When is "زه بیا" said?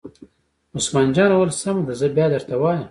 1.99-2.27